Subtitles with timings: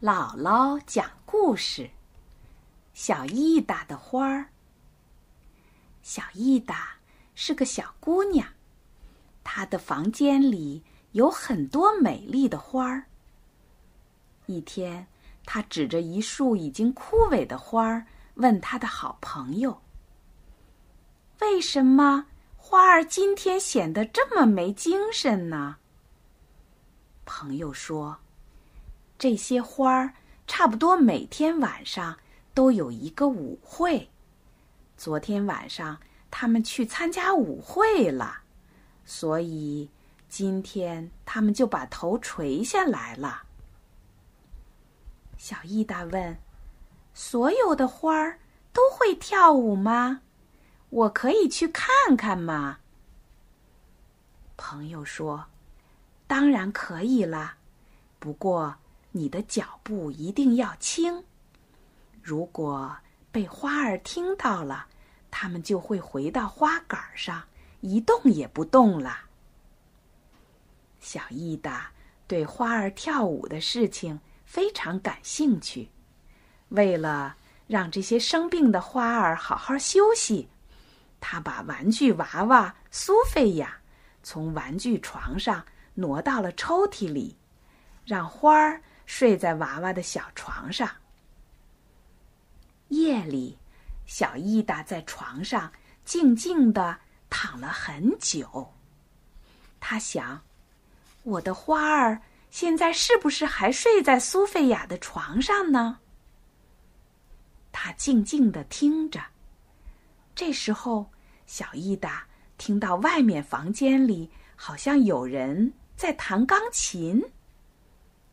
[0.00, 1.90] 姥姥讲故事：
[2.94, 4.46] 小意达的花儿。
[6.04, 6.90] 小意达
[7.34, 8.46] 是个小姑娘，
[9.42, 13.06] 她的房间里有很多美丽的花儿。
[14.46, 15.04] 一天，
[15.44, 19.82] 她指着一束已经枯萎的花儿，问她的好朋友
[21.42, 22.26] ：“为什么
[22.56, 25.78] 花儿今天显得这么没精神呢？”
[27.26, 28.16] 朋友说。
[29.18, 30.14] 这些花儿
[30.46, 32.16] 差不多每天晚上
[32.54, 34.08] 都有一个舞会。
[34.96, 35.98] 昨天晚上
[36.30, 38.42] 他们去参加舞会了，
[39.04, 39.90] 所以
[40.28, 43.42] 今天他们就把头垂下来了。
[45.36, 46.38] 小意达问
[47.12, 48.38] ：“所有的花儿
[48.72, 50.20] 都会跳舞吗？
[50.90, 52.78] 我可以去看看吗？”
[54.56, 55.46] 朋友说
[56.26, 57.56] ：“当然可以啦，
[58.20, 58.76] 不过……”
[59.10, 61.24] 你的脚步一定要轻，
[62.22, 62.94] 如果
[63.32, 64.86] 被花儿听到了，
[65.30, 67.42] 它们就会回到花杆上，
[67.80, 69.20] 一动也不动了。
[71.00, 71.90] 小意达
[72.26, 75.88] 对花儿跳舞的事情非常感兴趣，
[76.68, 77.34] 为了
[77.66, 80.48] 让这些生病的花儿好好休息，
[81.18, 83.80] 他把玩具娃娃苏菲亚
[84.22, 85.64] 从玩具床上
[85.94, 87.34] 挪到了抽屉里，
[88.04, 88.82] 让花儿。
[89.08, 90.86] 睡在娃娃的小床上。
[92.88, 93.58] 夜里，
[94.04, 95.72] 小伊达在床上
[96.04, 96.98] 静静的
[97.30, 98.70] 躺了很久。
[99.80, 100.42] 他想
[101.24, 102.20] ：“我的花儿
[102.50, 105.98] 现在是不是还睡在苏菲亚的床上呢？”
[107.72, 109.18] 他静静的听着。
[110.34, 111.10] 这时候，
[111.46, 112.26] 小伊达
[112.58, 117.24] 听到外面房间里好像有人在弹钢琴。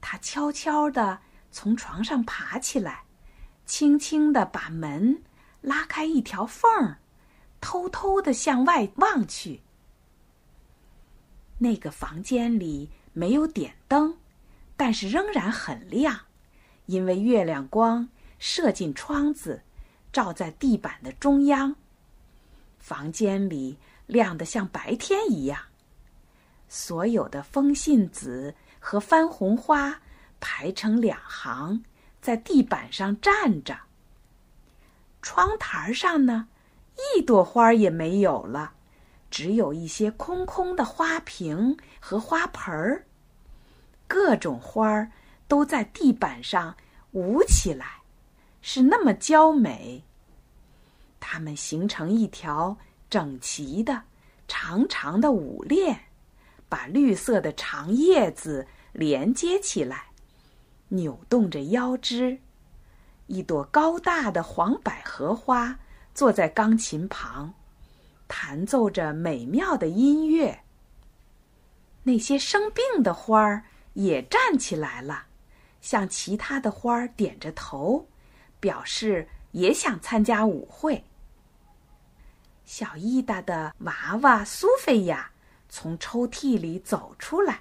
[0.00, 1.20] 他悄悄地
[1.50, 3.04] 从床上爬起来，
[3.66, 5.22] 轻轻地把门
[5.60, 6.98] 拉开一条缝儿，
[7.60, 9.60] 偷偷地向外望去。
[11.58, 14.16] 那个房间里没有点灯，
[14.76, 16.18] 但是仍然很亮，
[16.86, 18.08] 因为月亮光
[18.38, 19.62] 射进窗子，
[20.12, 21.76] 照在地板的中央。
[22.78, 23.76] 房间里
[24.06, 25.60] 亮得像白天一样，
[26.66, 28.54] 所有的风信子。
[28.80, 30.00] 和番红花
[30.40, 31.84] 排成两行，
[32.20, 33.78] 在地板上站着。
[35.22, 36.48] 窗台上呢，
[37.14, 38.72] 一朵花也没有了，
[39.30, 43.06] 只有一些空空的花瓶和花盆儿。
[44.08, 45.12] 各种花儿
[45.46, 46.74] 都在地板上
[47.12, 48.00] 舞起来，
[48.62, 50.02] 是那么娇美。
[51.20, 52.76] 它们形成一条
[53.08, 54.02] 整齐的、
[54.48, 56.09] 长长的舞链。
[56.70, 60.04] 把绿色的长叶子连接起来，
[60.88, 62.38] 扭动着腰肢。
[63.26, 65.78] 一朵高大的黄百合花
[66.14, 67.52] 坐在钢琴旁，
[68.28, 70.62] 弹奏着美妙的音乐。
[72.04, 73.64] 那些生病的花儿
[73.94, 75.26] 也站起来了，
[75.80, 78.08] 向其他的花儿点着头，
[78.60, 81.04] 表示也想参加舞会。
[82.64, 85.30] 小伊达的娃娃苏菲亚。
[85.72, 87.60] 从抽屉里走出来，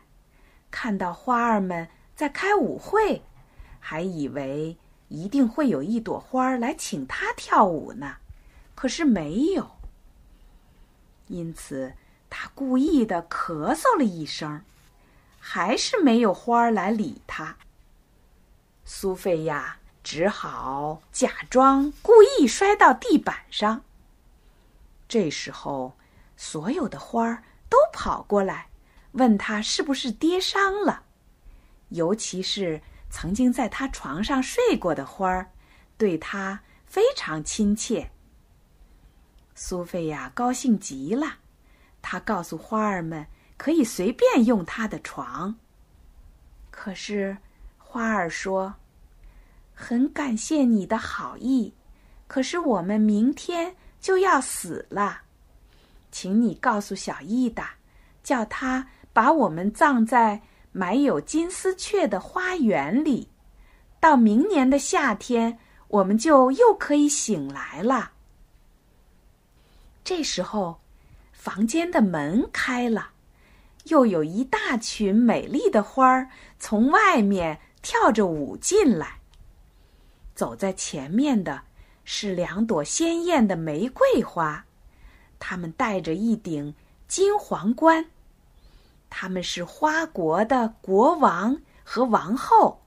[0.72, 3.22] 看到花儿们在开舞会，
[3.80, 4.76] 还以为
[5.10, 8.18] 一定会有一朵花儿来请他跳舞呢，
[8.74, 9.70] 可是没有。
[11.28, 11.94] 因此，
[12.32, 14.64] 他故意的咳嗽了一声，
[15.40, 17.56] 还是没有花儿来理他。
[18.86, 23.84] 苏菲亚只好假装故意摔到地板上。
[25.08, 25.94] 这时候，
[26.36, 27.44] 所有的花儿。
[27.70, 28.68] 都跑过来，
[29.12, 31.04] 问他是不是跌伤了，
[31.90, 35.52] 尤其是曾经在他床上睡过的花儿，
[35.98, 38.10] 对他非常亲切。
[39.56, 41.38] 苏菲亚高兴极了，
[42.02, 43.28] 她告诉花儿们
[43.58, 45.56] 可以随便用她的床。
[46.72, 47.38] 可是
[47.78, 48.74] 花儿说
[49.76, 51.74] ：“很感谢你的好意，
[52.26, 55.24] 可是我们明天就要死了。”
[56.12, 57.72] 请你告诉小意达，
[58.24, 60.42] 叫他把我们葬在
[60.72, 63.30] 埋有金丝雀的花园里。
[64.00, 68.12] 到明年的夏天，我们就又可以醒来了。
[70.04, 70.80] 这时候，
[71.32, 73.10] 房间的门开了，
[73.86, 79.20] 又有一大群美丽的花儿从外面跳着舞进来。
[80.34, 81.62] 走在前面的
[82.06, 84.66] 是两朵鲜艳的玫瑰花。
[85.40, 86.76] 他们戴着一顶
[87.08, 88.06] 金皇冠，
[89.10, 92.80] 他们是花国的国王和王后。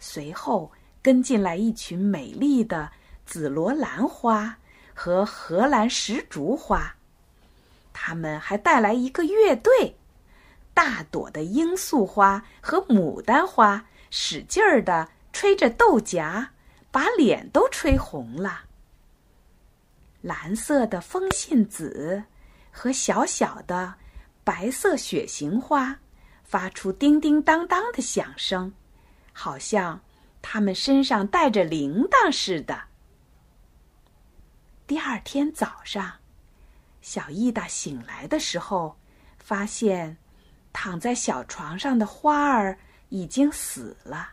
[0.00, 0.72] 随后
[1.02, 2.90] 跟进来一群美丽的
[3.26, 4.56] 紫罗兰花
[4.94, 6.94] 和荷兰石竹花。
[7.92, 9.96] 他们还带来一个乐队，
[10.72, 16.48] 大朵的罂粟花和牡丹花使劲儿的吹着豆荚，
[16.90, 18.64] 把脸都吹红了。
[20.20, 22.24] 蓝色的风信子
[22.70, 23.94] 和小小的
[24.44, 25.98] 白色雪形花
[26.44, 28.72] 发出叮叮当当的响声，
[29.32, 30.00] 好像
[30.42, 32.82] 它们身上带着铃铛似的。
[34.86, 36.12] 第二天早上。
[37.00, 38.98] 小意达醒来的时候，
[39.38, 40.18] 发现
[40.72, 42.76] 躺在小床上的花儿
[43.08, 44.30] 已经死了。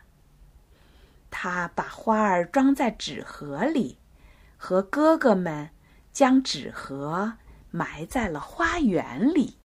[1.30, 3.98] 他把花儿装在纸盒里，
[4.58, 5.70] 和哥哥们
[6.16, 7.34] 将纸盒
[7.70, 9.58] 埋在了花园里。